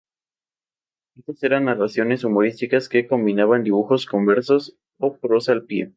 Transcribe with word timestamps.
Estas 1.15 1.43
eran 1.43 1.65
narraciones 1.65 2.23
humorísticas 2.23 2.89
que 2.89 3.05
combinaban 3.05 3.61
dibujos 3.63 4.07
con 4.07 4.25
versos 4.25 4.75
o 4.97 5.15
prosa 5.19 5.51
al 5.51 5.65
pie. 5.65 5.89